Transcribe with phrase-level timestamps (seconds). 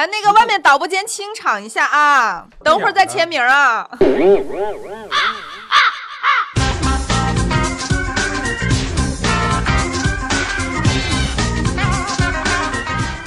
[0.00, 3.86] 哎，那个外面导播间清场一下啊，等会儿再签名啊。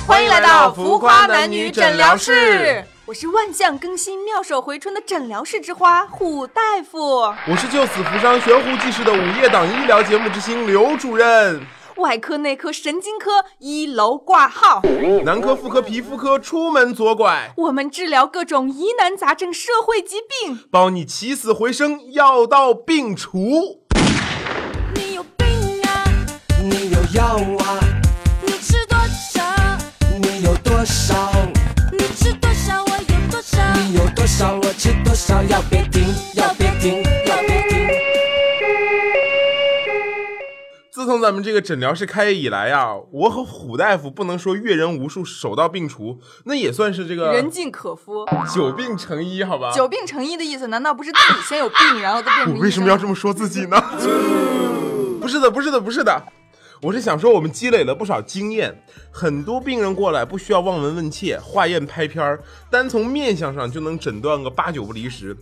[0.08, 7.32] 欢迎来到浮夸男女诊疗室，我是万象更新、妙手回春的诊疗室之花虎大夫。
[7.48, 11.64] 我是救死扶伤、悬壶济世的午夜档医疗节目之星刘主任。
[11.98, 14.82] 外科、内科、神经科一楼挂号，
[15.24, 23.82] 男科、妇科、皮肤科出门左拐，我们治疗各种疑难杂症、社会疾病，包你起死回生，药到病除。
[24.96, 25.48] 你有病
[25.84, 26.04] 啊！
[26.60, 27.80] 你有药啊？
[28.42, 28.98] 你吃多
[29.32, 29.44] 少？
[30.20, 31.32] 你有多少？
[31.92, 32.84] 你吃多少？
[32.84, 33.58] 我有多少？
[33.76, 34.56] 你有多少？
[34.56, 35.44] 我吃多少？
[35.44, 36.04] 药别停，
[36.36, 36.54] 要
[41.04, 49.70] 自从咱们这个诊疗室开业以来呀，我和虎大夫不能说阅人无数、手到病除，那也算是这个人尽可夫，久病成医，好吧？
[49.74, 52.56] 久病成医的意思，难道不是自己先有病，然后再变成？
[52.56, 53.78] 我为什么要这么说自己呢？
[55.20, 56.24] 不是的，不是的，不是的，
[56.82, 58.74] 我是想说，我们积累了不少经验，
[59.12, 65.36] 很多病人过来不需要望闻问切、化验拍片儿，单从面相上就能诊断个八九不离十。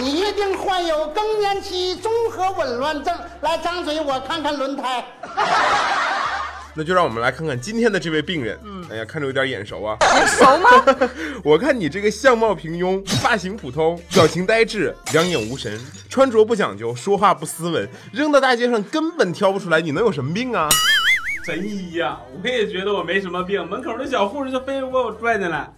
[0.00, 5.04] 你一定患有更年期综合紊乱症，来张嘴我看看轮胎。
[6.72, 8.58] 那就让我们来看看今天的这位病人。
[8.64, 9.98] 嗯，哎呀，看着有点眼熟啊。
[10.00, 10.70] 眼熟吗？
[11.44, 20.66] 我看你这个相貌平庸，发型普通，表情呆滞，两眼无神，穿着不讲究，说话不斯文，扔到大街上根本挑不出来你能有什么病啊？
[21.44, 25.70] 神医呀、我也觉得我没什么病，门口的小护士就非得给我拽进来。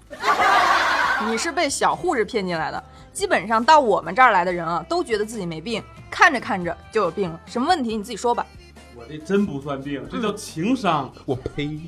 [1.27, 2.85] 你是被小护士骗进来的。
[3.13, 7.41] 基本上到我们这儿来的人啊，都觉得自己没病，看着看着就有病了。
[7.47, 8.47] 什么问题你自己说吧。
[8.95, 11.13] 我这真不算病，这叫情商。
[11.25, 11.79] 我呸！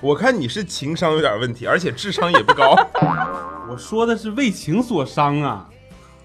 [0.00, 2.76] 我看你是情商有点问题，而且智商也不高。
[3.70, 5.68] 我说的是为情所伤啊！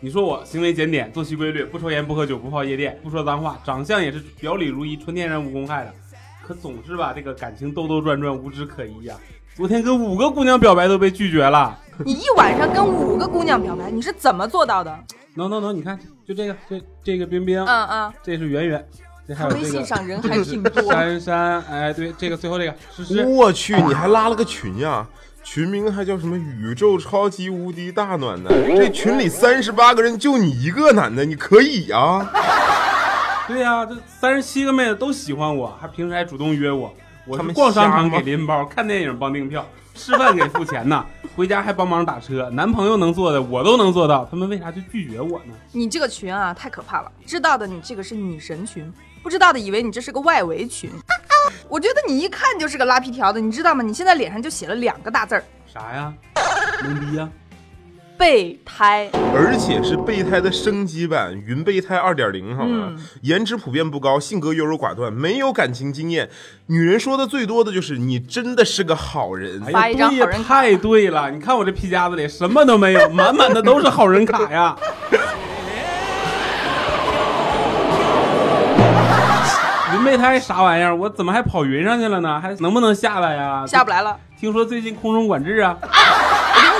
[0.02, 5.94] 你说我行为检点，作息规律，不抽烟，不喝酒，不泡夜店，不说脏话，长相也是表里如一，纯天然无公害的，
[6.46, 9.16] 可总是吧，这个感情兜兜转转，无枝可依呀、
[9.56, 11.78] 昨天跟五个姑娘表白都被拒绝了。
[12.06, 14.98] 你一晚上跟五个姑娘表白，你是怎么做到的？
[15.36, 18.88] 能能能，你看，就这个，这这个冰冰，嗯嗯，这是圆圆，
[19.28, 20.84] 这还有微这个信上人还挺多。
[20.92, 23.26] 珊珊，哎，对，这个最后这个诗诗。
[23.26, 25.06] 我去，你还拉了个群呀？
[25.44, 28.54] 群名还叫什么“宇宙超级无敌大暖男”？
[28.76, 32.30] 这群里三十八个人，就你一个男的，你可以呀？
[33.48, 36.94] 对呀、这三十七个妹子都喜欢我，还平时还主动约我。
[37.26, 39.66] 我他们逛商场瞎吗给拎包，看电影帮订票，
[40.00, 41.06] 吃饭给付钱呢，
[41.36, 42.50] 回家还帮忙打车。
[42.52, 45.54] 男朋友能做的我都能做到，他们为啥就拒绝我呢？
[45.74, 47.12] 你这个群啊，太可怕了！
[47.26, 50.90] 知道的你这个是女神群，不知道的以为你这是个外围群。
[51.68, 53.84] 我觉得你一看就是个拉皮条的，你知道吗？
[53.84, 56.14] 你现在脸上就写了两个大字儿啥呀？
[56.84, 57.30] 懵逼呀
[58.20, 62.88] ？“备胎而且是备胎的升级版，云备胎二点零，好吗？
[62.92, 66.30] 嗯颜值普遍不高，性格优柔寡断，没有感情经验。
[66.66, 69.64] 女人说的最多的就是你真的是个好人。
[69.66, 71.32] 哎发一张对呀好人卡太对了！
[71.32, 74.76] 你看我这皮夹子里什么都没有，满满的都是好人卡呀。
[79.96, 80.94] 云备胎啥玩意儿？
[80.94, 82.38] 我怎么还跑云上去了呢？
[82.42, 84.18] 还能不能下来呀？”，下不来了。
[84.38, 85.78] 听说最近空中管制啊？
[85.82, 85.88] 我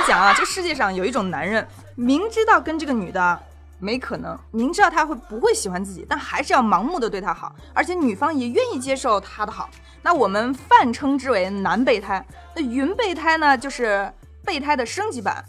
[0.06, 3.40] 讲啊，这世界上有一种男人，明知道跟这个女的
[3.78, 9.68] 没可能，明知道她会不会喜欢自己，但还是要盲目的对她好，而且女方也愿意接受他的好。
[10.02, 12.24] 那我们泛称之为男备胎。
[12.54, 14.10] 那云备胎呢，就是
[14.44, 15.44] 备胎的升级版。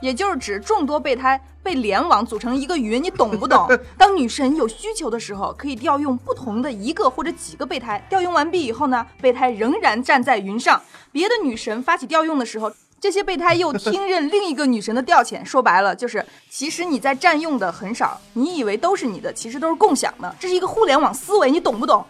[0.00, 3.66] 也就是指众多备胎被联网组成一个云，你懂不懂？
[3.96, 8.04] 当女神有需求的时候，可以调用不同的一个或者几个备胎。
[8.10, 10.82] 调用完毕以后呢，备胎仍然站在云上。
[11.10, 12.70] 别的女神发起调用的时候，
[13.04, 15.44] 这些备胎又听任另一个女神的调遣。
[15.44, 20.34] 说白了，就是其实你在占用的很少，你以为都是你的，其实都是共享的。
[20.40, 22.02] 这是一个互联网思维，你懂不懂？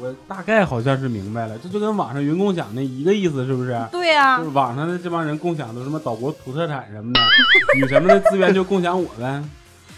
[0.00, 3.80] 我大概好像是明白了，这就跟网上云共享那一个意思，是不是？
[3.92, 7.20] 对呀、就是网上的这帮人共享的什么岛国土特产什么的，
[7.78, 9.40] 女神们的资源就共享我呗。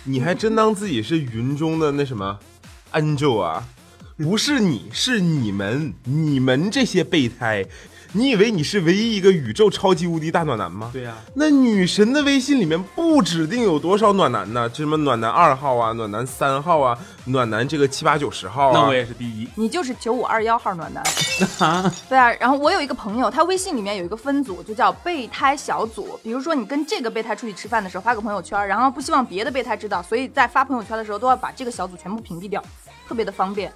[0.05, 2.39] 你还真当自己是云中的那什么
[2.93, 3.65] angel 啊？
[4.19, 7.65] 不是你，是你们，你们这些备胎。
[8.17, 10.89] 你以为你是唯一一个宇宙超级无敌大暖男吗？
[10.91, 14.67] 对呀、那女神的微信里面不指定有多少暖男呢？
[14.71, 16.97] 这什么暖男二号啊，暖男三号啊，
[17.27, 18.73] 暖男这个七八九十号啊。
[18.73, 19.47] 那我也是第一。
[19.55, 21.05] 你就是九五二幺号暖男。
[21.59, 26.19] 啊， 对啊，然后我有一个朋友，他微信里面有一个分组，就叫备胎小组。
[26.23, 32.65] 比如说你跟这个备胎出去吃饭的时候发个朋友圈，然后不希望别的备胎知道，所以在发朋友圈的时候都要把这个小组全部屏蔽掉，
[33.07, 33.71] 特别的方便。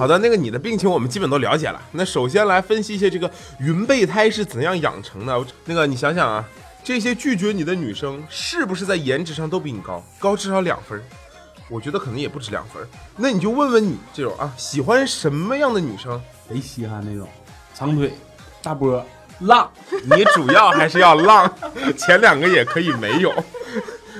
[0.00, 1.78] 好的，那个你的病情我们基本都了解了。
[1.92, 5.44] 那首先来分析一下这个云备胎是怎样养成的。
[5.66, 6.42] 那个你想想啊，
[6.82, 11.04] 这些拒绝你的女生是不是在颜值上都比你高，高至少两分儿？
[11.68, 12.88] 我觉得可能也不止两分儿。
[13.14, 16.18] 那你就问问你这种啊，喜欢什么样的女生？
[16.48, 17.28] 贼稀罕那种，
[17.74, 18.14] 长腿、
[18.62, 19.04] 大波、
[19.40, 19.70] 浪。
[19.90, 21.54] 你主要还是要浪，
[21.98, 23.30] 前两个也可以没有。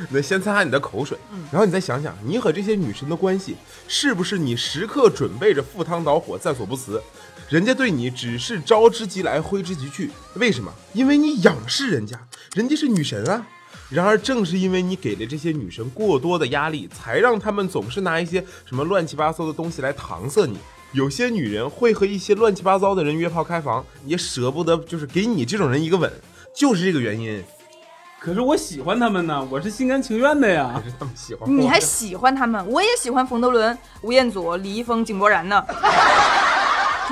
[0.08, 1.18] 那先擦擦你的口水，
[1.52, 3.56] 然后你再想想，你和这些女神的关系
[3.86, 7.02] 是不是你时刻准备着赴汤蹈火，在所不辞？
[7.48, 10.72] 人家对你只是招之即来，挥之即去，为什么？
[10.92, 12.18] 因为你仰视人家，
[12.54, 13.46] 人家是女神啊。
[13.88, 20.56] 然而，正是因为你给了这些女神过多的压力，才让她们总是拿一些什么乱七八糟的东西来搪塞你。
[20.92, 26.08] 有些女人会和一些乱七八糟的人约炮开房，也舍不得就是给你这种人一个吻，
[26.54, 27.42] 就是这个原因。
[28.20, 30.82] 可是我喜欢他们呢，我是心甘情愿的呀可。
[30.82, 32.64] 是他们喜欢我你还喜欢他们？
[32.70, 35.64] 我也喜欢冯德伦、吴彦祖、李易峰、井柏然呢。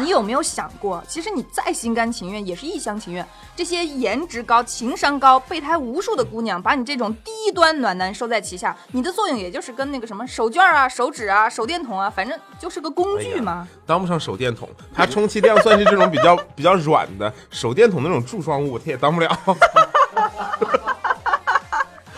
[0.01, 3.27] 你有没有想过，其实你再心甘情愿，也是一厢情愿。
[3.57, 13.67] 这些颜值高、情商高、备胎无数的姑娘，把你这种低端暖男收在旗下，你的作用也就是跟那个什么手绢啊、手指啊、手电筒啊，反正就是个工具嘛。
[13.85, 19.37] 当不上手电筒，它充其量算是这种比较比较软的手电筒那种柱状物，它也当不了。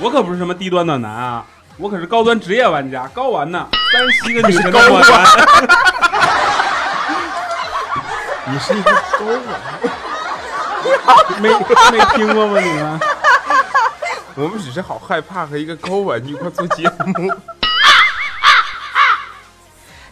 [0.03, 1.45] 我可不是什么低端暖男啊，
[1.77, 5.27] 我可是高端职业玩家，高玩呢，三十七个女神的末端。
[8.47, 8.99] 你是一个高
[11.05, 11.51] 玩，没
[11.93, 12.59] 没听过吗？
[12.59, 12.99] 你们？
[14.37, 17.31] 我们只是好害怕和一个高玩一块做节目。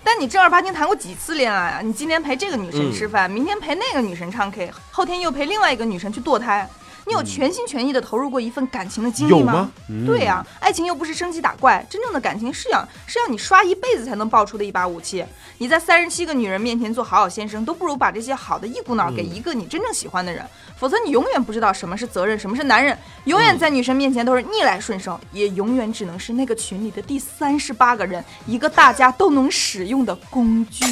[0.04, 1.80] 但你正儿八经谈过几次恋爱啊？
[1.82, 6.68] 你今天陪这个女神吃饭，明天陪那个女神唱 K，后天又陪另外一个女神去堕胎。
[7.08, 9.70] 你有全心全意的投入过一份感情的经历吗？
[10.06, 15.24] 对呀、爱情又不是升级打怪，真正的感情是要是要你刷一辈子才能爆出的一把武器。
[15.56, 20.44] 你在三十七个女人面前做好好先生，都不如把这些好的一股脑给一个你真正喜欢的人，
[20.76, 30.84] 否则你永远不知道什么是责任，什么是男人，永远在女神面前都是逆来顺受，也永远只能是那个群里的第三十八个人，一个大家都能使用的工具。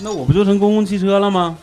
[0.00, 1.56] 那我不就成公共汽车了吗？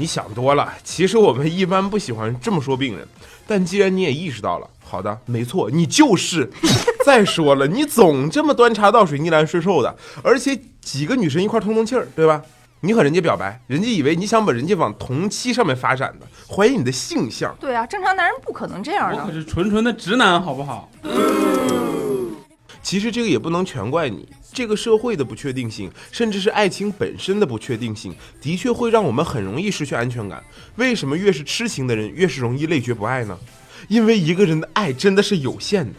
[0.00, 3.06] 你想多了，其实我们一般不喜欢这么说病人，
[3.46, 6.50] 但既然你也意识到了，好的，没错，你就是。
[7.04, 12.42] 再说了，你总这么端茶倒水、逆来顺受的，而且几个女生一块通通气儿，对吧？
[12.80, 17.54] 你和人家表白，人家以为你想把人家往同期上面发展的，怀疑你的性向。
[17.60, 19.22] 对啊，正常男人不可能这样的。
[19.22, 20.88] 我可是纯纯的直男，好不好？
[22.90, 30.42] 其实这个也不能全怪你，这个社会的不确定性，甚至是爱情本身的不确定性，的确会让我们很容易失去安全感。
[30.74, 33.38] 为什么越是痴情的人越是容易累觉不爱呢？
[33.86, 35.94] 因为一个人的爱真的是有限的。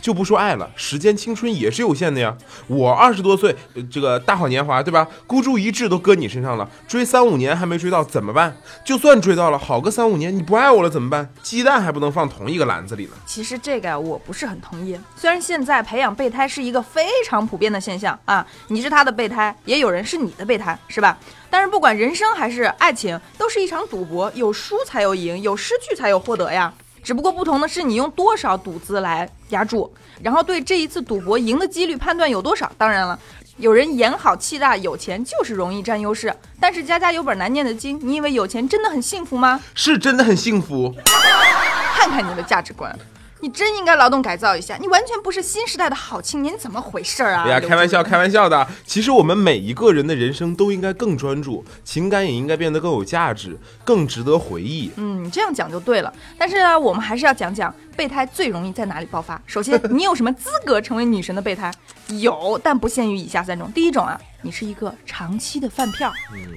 [0.00, 2.36] 就不说爱了，时间青春也是有限的呀。
[2.66, 3.54] 我二十多岁，
[3.90, 5.06] 这个大好年华，对吧？
[5.26, 8.56] 孤注一掷都搁你身上了，追三五年还没追到怎么办？
[8.84, 11.28] 就算追到了，好个三五年，你不爱我了怎么办？
[11.42, 13.12] 鸡蛋还不能放同一个篮子里呢。
[13.26, 14.98] 其实这个呀，我不是很同意。
[15.16, 21.18] 虽然现在培养备胎是一个非常普遍的现象啊，你是他的备胎，也有人是你的备胎，是吧？
[21.50, 26.72] 但是不管人生还是爱情，都是一场赌博，有输才有赢，有失去才有获得呀。
[27.06, 29.88] 只不过不同的是，你用多少赌资来押注，
[30.20, 32.68] 然后对这一次赌博赢的几率判断有多少。
[32.76, 33.16] 当然了，
[33.58, 36.34] 有人眼好气大，有钱就是容易占优势。
[36.60, 39.60] 但是家家有本难念的经，你以为有钱真的很幸福吗？
[39.72, 40.92] 是真的很幸福。
[41.94, 42.92] 看看你的价值观，
[43.40, 44.76] 你真应该劳动改造一下。
[44.80, 47.44] 你完全不是新时代的好青年，你怎么回事儿啊？
[47.44, 48.66] 哎呀，开玩笑，开玩笑的。
[48.86, 54.90] 其实我们每一个人的人生都应该更专注，情感也应该变得更有价值，更值得回忆。
[54.96, 56.12] 嗯，你这样讲就对了。
[56.38, 59.40] 但是呢，我们还是要讲讲备胎最容易在哪里爆发。
[59.46, 61.70] 首先，你有什么资格成为女神的备胎？
[62.08, 63.70] 有，但不限于以下三种。
[63.72, 66.10] 第一种啊，你是一个长期的饭票；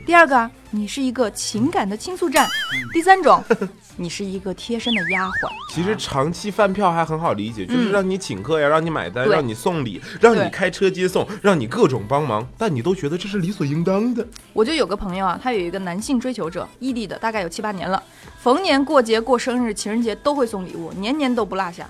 [0.06, 2.46] 第二个啊，你是一个情感的倾诉站；
[2.94, 3.44] 第三种，
[3.98, 5.50] 你是一个贴身的丫鬟。
[5.74, 14.25] 其实长期饭票还很好理解，就是让你请客呀，让你买单，让你送礼，让你开车接送，让你各种帮忙，但你都觉得这是理所应当的。
[14.53, 18.01] 我就有个朋友啊，他有一个男性追求者，异地的，大概有七八年了，
[18.39, 21.89] 逢年过节、过生日、情人节都会送礼物，年年都不落下。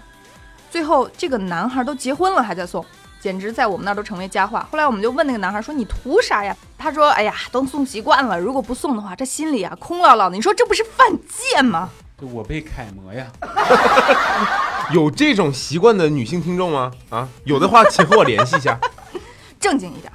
[0.71, 2.85] 最后这个男孩都结婚了还在送，
[3.19, 4.67] 简直在我们那儿都成为佳话。
[4.71, 10.35] 后来我们就问那个男孩说：“你图啥呀？”他说：“哎呀，都送习惯了，如果不送的话，这心里啊空落落的。
[10.35, 11.89] 你说这不是犯贱吗？”
[12.21, 13.27] 我被楷模呀，
[14.91, 16.91] 有这种习惯的女性听众吗？
[17.09, 18.77] 啊，有的话请和我联系一下。
[19.57, 20.11] 正经一点，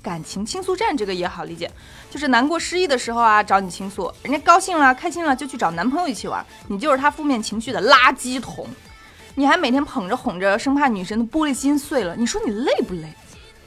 [0.00, 1.68] 感情倾诉站这个也好理解，
[2.10, 8.64] 就是难过失意的时候啊，找你倾诉；人家高兴了、开心了就去找男朋友一起玩，你就是他负面情绪的垃圾桶。
[9.38, 13.06] 你还每天捧着哄着，生怕女神的玻璃心碎了，你说你累不累？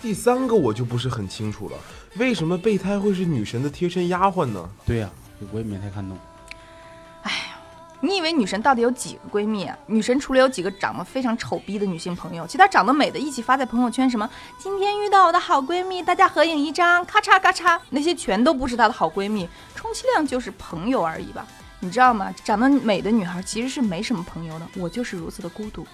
[0.01, 1.77] 第三个我就不是很清楚了，
[2.17, 4.69] 为什么备胎会是女神的贴身丫鬟呢？
[4.85, 5.09] 对呀、
[5.49, 6.17] 我也没太看懂。
[7.23, 7.57] 哎呀
[8.01, 9.73] 你以为女神到底有几个闺蜜啊？
[9.85, 21.47] 女神除了有几个长得非常丑逼的女性朋友，其他长得美的一起发在朋友圈，什么今天遇到我的好闺蜜，大家合影一张，咔嚓咔嚓，那些全都不是她的好闺蜜，充其量就是朋友而已吧。
[21.83, 22.31] 你知道吗？
[22.43, 25.85] 长得美的女孩其实是没什么朋友的，我就是如此的孤独，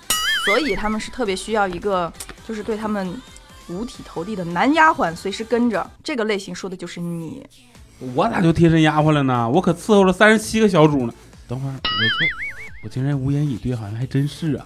[0.44, 2.12] 所以他们是特别需要一个，
[2.46, 3.20] 就是对他们
[3.70, 5.90] 五体投地的男丫鬟随时跟着。
[6.04, 7.48] 这个类型说的就是你。
[8.14, 9.50] 我咋就贴身丫鬟了呢？
[9.50, 11.14] 我可伺候了三十七个小主呢。
[11.48, 12.26] 等会儿，我这
[12.84, 14.66] 我竟然无言以对，好像还真是啊。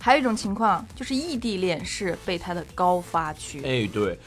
[0.00, 3.58] 还有一种情况就是异地恋是备胎的高发区。
[3.58, 4.18] 哎，对，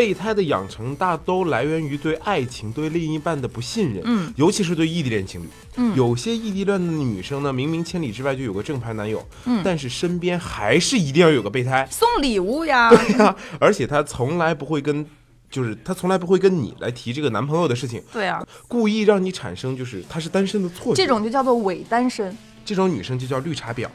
[0.00, 5.46] 备胎的养成大都来源于对爱情、对另一半的不信任，嗯尤其是对异地恋情侣。
[5.76, 11.86] 嗯有些异地恋的女生呢，明明千里之外就有个正牌男友，嗯但是身边还是一定要有个备胎。
[11.90, 15.04] 送礼物呀， 对呀、而且她从来不会跟，
[15.50, 21.02] 就是她从来不会跟你来提这个男朋友的事情，对啊，故意让你产生就是她是单身的错觉。
[21.02, 23.86] 这种就叫做伪单身，这种女生就叫绿茶婊。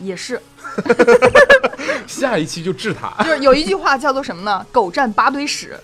[0.00, 0.40] 也是，
[2.06, 3.12] 下一期就治他。
[3.24, 4.64] 就是有一句话叫做什么呢？
[4.72, 5.78] 狗占八堆屎。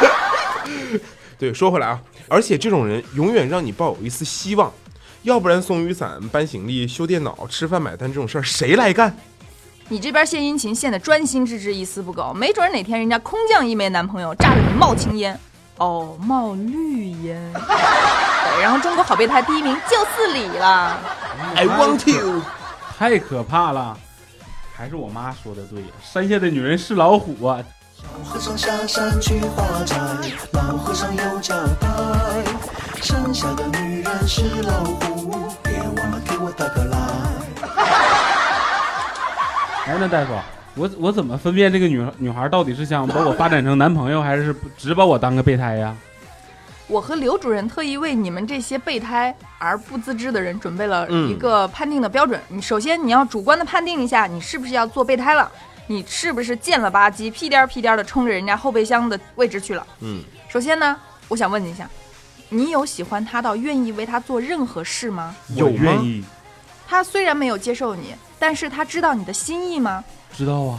[1.38, 4.72] 对，说回来啊，而且这种人永远让你抱有一丝希望，
[5.22, 9.16] 要不然送雨伞、搬行李、修电脑、吃饭买单这种事儿谁来干？
[9.88, 15.38] 你这边献殷勤献的专心致志，一丝不苟，没准哪天人家空降一枚男朋友，炸得你冒青烟，
[15.76, 17.52] 哦，冒绿烟。
[17.52, 20.98] 对，然后中国好备胎第一名就是你了。
[21.54, 22.42] I want you。
[22.96, 23.96] 太可怕了。
[24.74, 27.62] 还是我妈说的对呀，山下的女人是老虎啊。
[27.94, 29.96] 小和尚下山去化斋，
[30.52, 31.88] 老和尚有交代，
[33.00, 36.98] 山下的女人是老虎，别忘了给我打个来。
[39.86, 40.32] 哎，那大夫，
[40.74, 45.96] 我我怎么分辨这个女女孩到底是想把我发展成男朋友，还是只把我当个备胎呀？
[46.88, 52.40] 我和刘主任特意为你们这些备胎而不自知的人准备了嗯一个判定的标准。
[52.48, 55.50] 你首先你要主观的判定一下，你是不是要做备胎了？
[55.88, 59.86] 你是不是贱了吧唧、屁颠儿屁颠儿的冲着人家后备箱的位置去了？
[60.00, 60.96] 嗯，首先呢，
[61.28, 61.88] 我想问你一下，
[62.48, 65.34] 你有喜欢他到愿意为他做任何事吗？
[65.54, 66.24] 有吗我愿意，
[66.86, 70.04] 他虽然没有接受你，但是他知道你的心意吗？
[70.32, 70.78] 知道啊。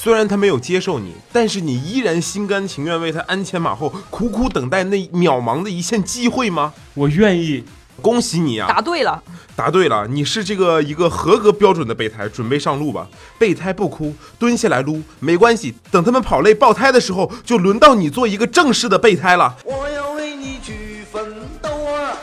[0.00, 6.72] 虽然他没有接受你，但是你依然心甘情愿为他鞍前马后，苦苦等待那渺茫的一线机会吗？
[6.94, 7.64] 我愿意，
[8.00, 8.68] 恭喜你啊！
[8.68, 9.20] 答对了，
[9.56, 13.08] 答对了，你是这个一个合格标准的备胎，准备上路吧。
[13.40, 15.74] 备胎不哭，蹲下来撸，没关系。
[15.90, 19.56] 等他们跑累爆胎的时候，就轮到你做一个正式的备胎了。
[19.64, 22.14] 我要为你去奋斗啊，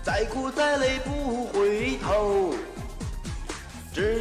[0.00, 1.10] 再苦再累不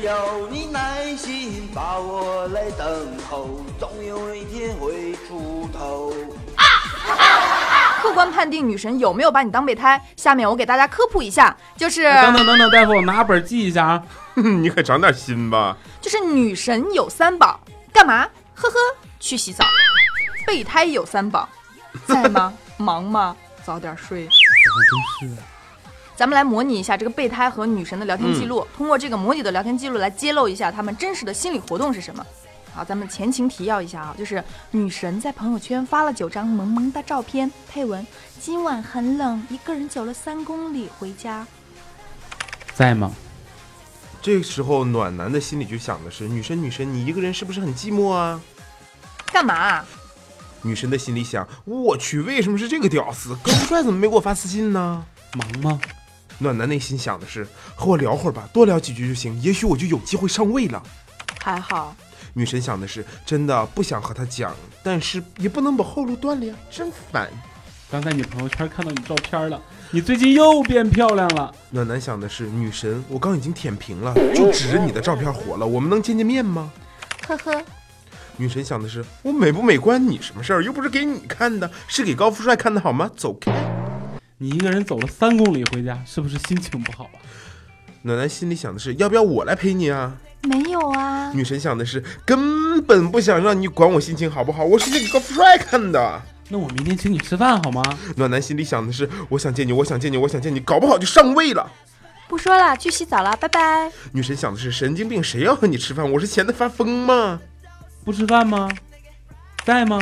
[0.05, 6.13] 只要你耐心把我来等候，总有一天会出头。
[8.03, 10.00] 客观判定女神有没有把你当备胎。
[10.15, 14.03] 下面我给大家科普一下，就是等等等等，大夫，我拿本记一下啊。
[14.35, 15.75] 你可长点心吧。
[16.00, 17.59] 就是女神有三宝，
[17.91, 18.29] 干嘛？
[18.53, 18.75] 呵呵，
[19.19, 19.65] 去洗澡。
[20.45, 21.50] 备胎有三宝，
[22.05, 22.53] 在吗？
[22.77, 23.35] 忙吗？
[23.63, 24.27] 早点睡。
[24.27, 25.41] 还真是。
[26.15, 32.25] 咱们来模拟一下这个备胎和女神的聊天记录，通过这个模拟的聊天记录来揭露一下他们真实的心理活动是什么。
[32.74, 38.05] 好，咱们前情提要一下啊，就是女神在朋友圈发了九张萌萌的照片，配文：
[38.39, 41.45] 今晚很冷，一个人走了三公里回家。
[42.74, 43.12] 在吗？
[44.22, 48.39] 这时候暖男的心里就想的是：女神，女神，你一个人是不是很寂寞啊？
[49.27, 49.86] 干嘛啊？
[50.62, 53.36] 女神的心里想：我去，为什么是这个屌丝？
[53.43, 55.05] 高富帅怎么没给我发私信呢？
[55.34, 55.79] 忙吗？
[56.37, 60.81] 暖男内心想的是：和我聊会儿吧，多聊几句就行，也许我就有机会上位了。
[61.41, 61.95] 还好，
[62.33, 67.29] 女神想的是：真的不想和他讲，但是也不能把后路断了呀，真烦。
[67.91, 69.61] 刚在你朋友圈看到你照片了，
[69.91, 71.53] 你最近又变漂亮了。
[71.69, 76.71] 暖男想的是：女神，我刚已经舔屏了，就指着你的照片火了，我们能见见面吗？
[77.27, 77.63] 呵呵。
[78.37, 80.63] 女神想的是：我美不美关你什么事儿？
[80.63, 83.09] 又不是给你看的，是给高富帅看的好吗？
[83.15, 83.84] 走开。
[84.37, 87.17] 你一个人走了三公里回家，是不是心情不好啊？
[88.01, 90.17] 暖男心里想的是：要不要我来陪你啊？
[90.43, 96.21] 没有啊，女神想的是：根本不想让你管我心情好不好，我是给高富帅看的。
[96.49, 97.81] 那我明天请你吃饭好吗？
[98.17, 101.71] 暖男心里想的是：我想见你，我想见你，我想见你，搞不好就上位了。
[102.27, 103.89] 不说了，去洗澡了，拜拜。
[104.11, 106.11] 女神想的是：神经病，谁要和你吃饭？
[106.11, 107.39] 我是闲得发疯吗？
[108.03, 108.69] 不吃饭吗？
[109.63, 109.97] 在吗？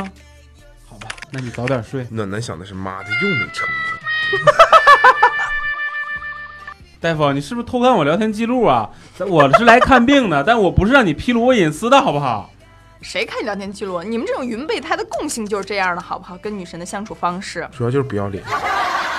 [0.86, 2.06] 好吧，那你早点睡。
[2.10, 3.93] 暖男想的是：妈的，又没成功。
[7.00, 8.88] 大夫，你是不是偷看我聊天记录啊？
[9.28, 12.50] 我是来看病的，但我不是让你披露我隐私的好不好？
[13.02, 14.02] 谁看你聊天记录？
[14.02, 16.38] 你们这种云备胎的共性就是这样的，好不好？
[16.38, 18.42] 跟女神的相处方式，主要就是不要脸。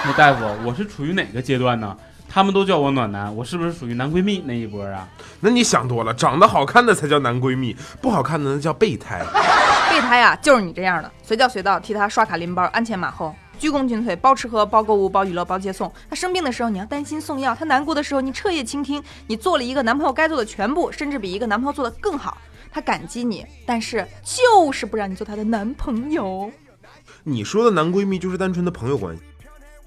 [0.04, 1.96] 那大夫，我是处于哪个阶段呢？
[2.28, 5.08] 他们都叫我暖男，我是不是属于男闺蜜那一波啊？
[5.40, 9.24] 那你想多了，长得好看的才叫男闺蜜，不好看的那叫备胎。
[9.90, 15.92] 备胎啊，就是你这样的，随叫随到，替他刷卡拎包，鞍前马后，鞠躬尽瘁，包吃喝，包购物，包娱乐，包接送。
[16.10, 19.04] 他生病的时候，你要担心送药；他难过的时候，你彻夜倾听。
[19.28, 22.38] 你做了一个男朋友该做的全部，甚至比一个男朋友做的更好。
[22.72, 26.52] 他感激你，但是就是不让你做他的男朋友。
[27.24, 29.22] 你说的男闺蜜就是单纯的朋友关系。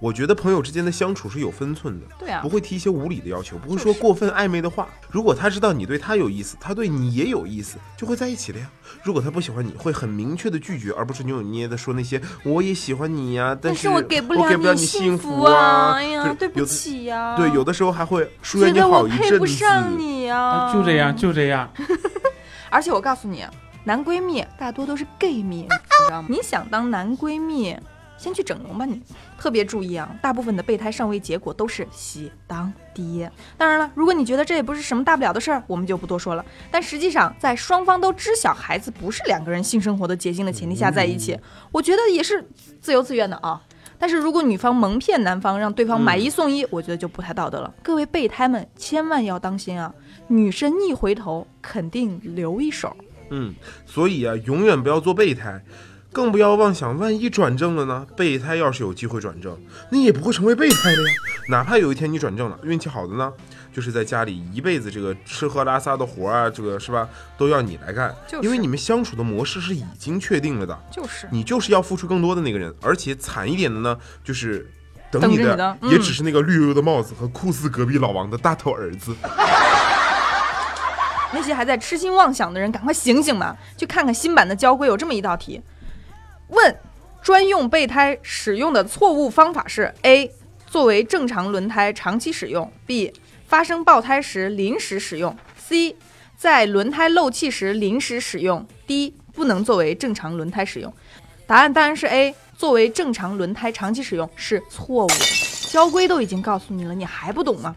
[0.00, 4.86] 我觉得朋友之间的相处是有分寸的，对啊不会提一些无理的要求，不会说过分暧昧的话。
[5.10, 8.70] 如果他知道你对他有意思，他对你也有意思，就会在一起了呀。
[9.02, 17.36] 如果他不喜欢你，会很明确的拒绝，而不是扭扭捏捏的说那些“我也喜欢你呀”，但是我给不我给不了你幸福啊，哎呀，对不起呀。
[17.36, 19.98] 对，有的时候还会疏远你觉得我好一阵配不上。
[19.98, 21.68] 你呀、啊，就这样，就这样。
[22.70, 23.44] 而且我告诉你，
[23.82, 26.28] 男闺蜜大多都是 gay 蜜，你知道吗？
[26.30, 27.76] 你想当男闺蜜，
[28.18, 29.00] 先去整容吧你。
[29.38, 33.30] 特别注意啊，大部分的备胎上位结果都是喜当爹。
[33.56, 36.44] 当然了，如果你觉得这也不是什么大不了的事儿，我们就不多说了。
[36.70, 41.38] 但实际上，在双方都知晓孩子不是两个人性生活的结晶的前提下在一起，
[41.72, 42.44] 我觉得也是
[42.80, 43.62] 自由自愿的啊。
[44.00, 47.74] 但是如果女方蒙骗男方，让对方买一送一，我觉得就不太道德了。
[47.82, 49.92] 各位备胎们，千万要当心啊！
[50.28, 52.96] 女生一回头，肯定留一手。
[53.30, 53.52] 嗯，
[53.86, 55.60] 所以啊，永远不要做备胎，
[56.12, 58.06] 更不要妄想万一转正了呢。
[58.16, 59.56] 备胎要是有机会转正，
[59.90, 61.14] 你也不会成为备胎的呀。
[61.48, 63.32] 哪怕有一天你转正了，运气好的呢，
[63.72, 70.78] 就是在家里一辈子这个吃喝拉撒的活儿啊，这个是吧，都要你来干，就是因为你们相处的模式是已经确定了的。
[70.90, 74.70] 就是你就是要付出更多的那个人，而且惨一点的呢，就是
[75.10, 79.14] 等等你的着你的嗯也只是那个绿油油的帽子和酷似隔壁老王的大头儿子。
[81.30, 83.54] 那些还在痴心妄想的人，赶快醒醒吧！
[83.76, 85.60] 去看看新版的交规，有这么一道题：
[86.48, 86.76] 问
[87.22, 90.30] 专用备胎使用的错误方法是：A.
[90.66, 93.12] 作为正常轮胎长期使用；B.
[93.46, 95.36] 发生爆胎时临时使用
[95.68, 95.94] ；C.
[96.36, 99.12] 在轮胎漏气时临时使用；D.
[99.32, 100.92] 不能作为正常轮胎使用。
[101.46, 105.24] 答案当然是 A，作为正常轮胎长期使用是错误的。
[105.70, 107.74] 交规都已经告诉你了，你还不懂吗？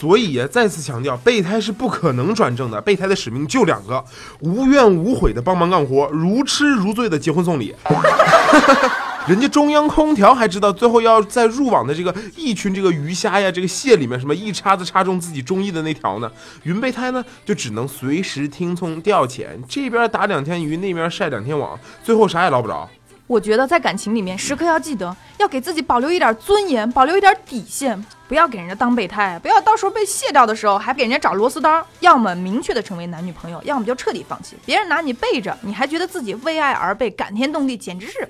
[0.00, 2.80] 所以呀，再次强调，备胎是不可能转正的。
[2.80, 4.02] 备胎的使命就两个：
[4.38, 7.74] 无怨无悔的帮忙干活，如痴如醉的结婚送礼。
[9.28, 16.32] 人家中央空调还知道最后要在入网的这个一群这个鱼虾呀，这个蟹里面什么一叉子插中自己中意的那条呢？
[16.62, 22.88] 云备胎呢就只能随时听从调遣，这边打两天鱼，那边晒两天网，最后啥也捞不着。
[23.30, 31.86] 我觉得在感情里面，时刻要记得要给自己保留一点尊严，保留一点底线，不要给人家当备胎，不要到时候被卸掉的时候还给人家找螺丝刀。
[32.00, 34.56] 要么明确的成为男女朋友，要么就彻底放弃。
[34.66, 38.28] 别人拿你背着，你还觉得自己为爱而背，感天动地，简直是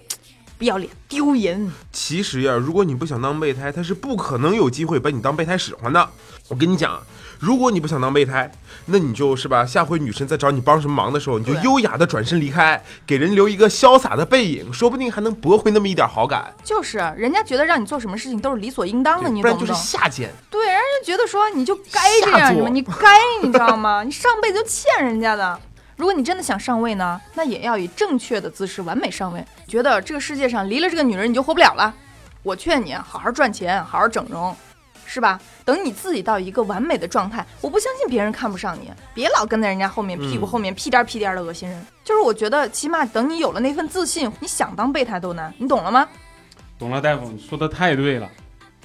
[0.58, 1.72] 不要脸，丢人。
[1.90, 6.10] 其实呀，如果你不想当备胎，他是不可能有机会把你当备胎使唤的。
[6.48, 7.00] 我跟你讲，
[7.40, 8.52] 如果你不想当备胎，
[8.84, 16.52] 那你就是吧，下回女神再找你帮什么忙的时候，你就优雅的转身离开，给人留一个潇洒的背影，说不定还能驳回那么一点好感。
[16.62, 19.72] 就是人家觉得让你做什么事情都是理所应当的，你不然就是？
[19.72, 20.30] 下贱。
[20.50, 24.02] 对，人家觉得说你就该这样你该，你知道吗？
[24.04, 25.58] 你上辈子就欠人家的。
[25.96, 29.42] 如果你真的想上位呢，那也要以正确的姿势完美上位。
[29.66, 31.94] 觉得这个世界上离了这个女人你就活不了了，
[32.42, 34.54] 我劝你好好赚钱，好好整容，
[35.12, 35.40] 是吧？
[35.64, 38.88] 等你自己到一个完美的状态，我不相信别人看不上你。
[39.12, 41.84] 别老跟在人家后面屁股嗯后面屁颠屁颠的恶心人。
[42.04, 45.52] 就是我觉得，起码等你有了那份自信，你想当备胎都难。
[45.58, 46.08] 你懂了吗？
[46.78, 48.30] 懂了，大夫，你说的太对了。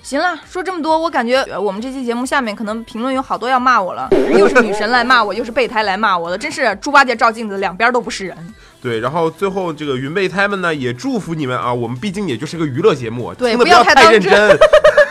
[0.05, 8.53] 行了，说这么多，我感觉呃我们这期节目下面可能评论有好多要骂我了，又是女神来骂我，又是备胎来骂我的，真是猪八戒照镜子，两边都不是人。
[8.79, 14.55] 对，然后最后这个云备胎们呢，也祝福你们啊，我们毕竟也就是个娱乐节目，对不要要太认真。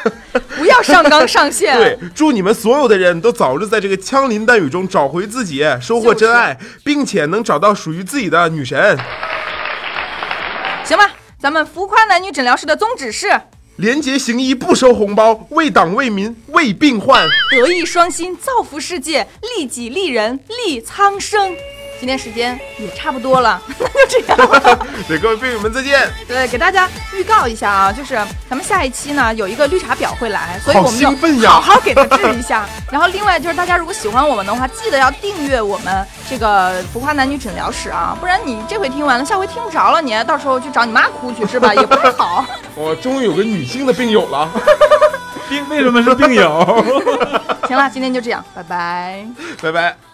[0.57, 1.75] 不要上纲上线。
[1.77, 8.97] 对，祝你们所有的人都早日在这个枪林弹雨中找回自己，收获真爱，并且能找到属于自己的女神。
[10.85, 13.29] 行吧，咱们浮夸男女诊疗室的宗旨是
[13.77, 17.29] 廉洁行医，不收红包，为党为民为病患。
[17.51, 19.27] 德艺双馨，造福世界，
[19.59, 21.57] 利己利人，利苍生。
[22.05, 24.87] 今天时间也差不多了，那 就这样了。
[25.09, 26.07] 对，各位病友们再见。
[26.29, 28.15] 对，给大家预告一下啊，就是
[28.47, 32.69] 咱们下一期呢有一个绿茶婊会来，所以我们就兴奋呀好好给他治一下。
[32.93, 41.73] 然后另外就是大家如果喜欢我们的话，记得要订阅我们这个浮夸男女诊疗室啊，不然你这回听完了，下回听不着了，你到时候去找你妈哭去是吧？
[41.75, 42.45] 也不太好。
[42.75, 44.51] 我终于有个女性的病友了。
[45.49, 46.85] 病为什么是病友？
[47.67, 49.25] 行了，今天就这样，拜拜。
[49.63, 50.14] 拜拜。